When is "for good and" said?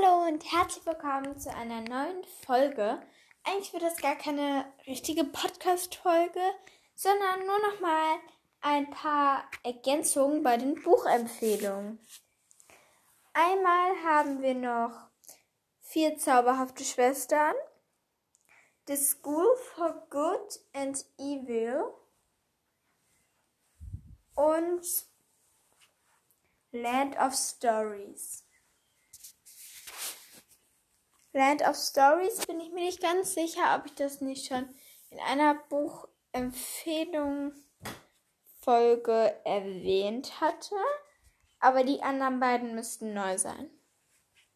19.74-21.04